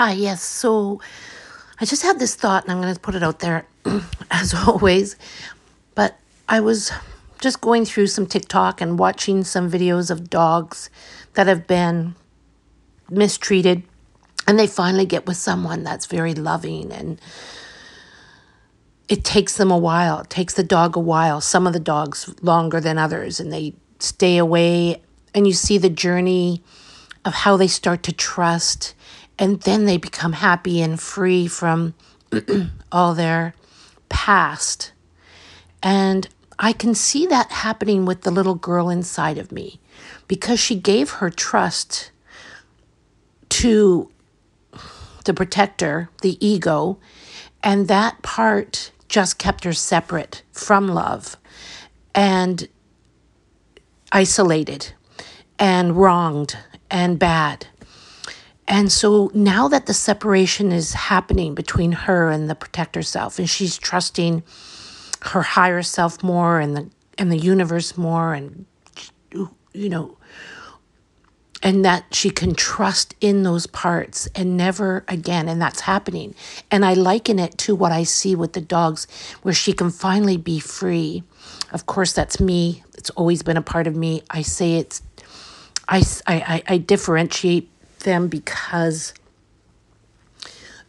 [0.00, 0.42] Hi, yes.
[0.42, 0.98] So
[1.78, 3.66] I just had this thought and I'm going to put it out there
[4.30, 5.14] as always.
[5.94, 6.16] But
[6.48, 6.90] I was
[7.38, 10.88] just going through some TikTok and watching some videos of dogs
[11.34, 12.14] that have been
[13.10, 13.82] mistreated
[14.48, 17.20] and they finally get with someone that's very loving and
[19.06, 20.20] it takes them a while.
[20.20, 21.42] It takes the dog a while.
[21.42, 25.02] Some of the dogs longer than others and they stay away
[25.34, 26.62] and you see the journey
[27.22, 28.94] of how they start to trust
[29.40, 31.94] and then they become happy and free from
[32.92, 33.54] all their
[34.10, 34.92] past.
[35.82, 39.80] And I can see that happening with the little girl inside of me
[40.28, 42.10] because she gave her trust
[43.48, 44.10] to
[45.24, 46.98] the protector, the ego,
[47.62, 51.38] and that part just kept her separate from love
[52.14, 52.68] and
[54.12, 54.92] isolated
[55.58, 56.58] and wronged
[56.90, 57.66] and bad.
[58.70, 63.50] And so now that the separation is happening between her and the protector self, and
[63.50, 64.44] she's trusting
[65.22, 68.64] her higher self more and the and the universe more, and
[69.32, 70.16] you know,
[71.64, 76.36] and that she can trust in those parts and never again, and that's happening.
[76.70, 79.08] And I liken it to what I see with the dogs,
[79.42, 81.24] where she can finally be free.
[81.72, 82.84] Of course, that's me.
[82.96, 84.22] It's always been a part of me.
[84.30, 85.02] I say it's
[85.88, 87.68] I, I, I differentiate
[88.00, 89.14] them because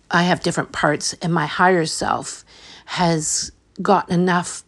[0.09, 2.43] I have different parts, and my higher self
[2.85, 4.63] has gotten enough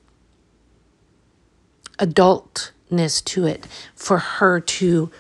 [2.00, 5.12] adultness to it for her to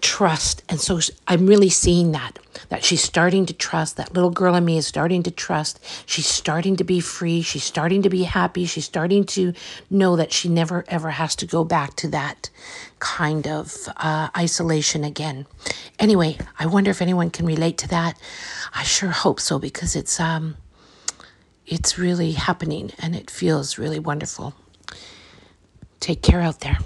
[0.00, 0.62] trust.
[0.68, 2.38] And so I'm really seeing that,
[2.68, 3.96] that she's starting to trust.
[3.96, 5.80] That little girl in me is starting to trust.
[6.06, 7.42] She's starting to be free.
[7.42, 8.66] She's starting to be happy.
[8.66, 9.52] She's starting to
[9.90, 12.50] know that she never, ever has to go back to that
[12.98, 15.46] kind of uh, isolation again.
[15.98, 18.18] Anyway, I wonder if anyone can relate to that.
[18.74, 20.56] I sure hope so because it's, um,
[21.66, 24.54] it's really happening and it feels really wonderful.
[25.98, 26.78] Take care out there.